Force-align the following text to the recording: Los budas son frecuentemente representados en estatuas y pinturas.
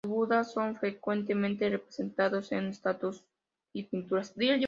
Los 0.03 0.11
budas 0.13 0.51
son 0.53 0.77
frecuentemente 0.77 1.69
representados 1.69 2.51
en 2.53 2.69
estatuas 2.69 3.23
y 3.71 3.83
pinturas. 3.83 4.33